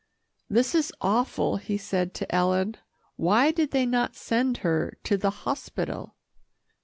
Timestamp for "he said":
1.57-2.15